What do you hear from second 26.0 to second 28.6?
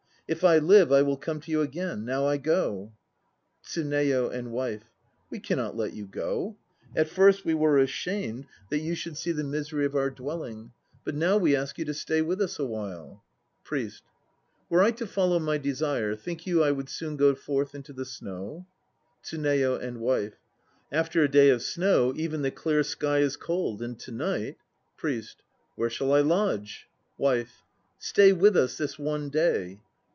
I lodge? WIFE. Stay with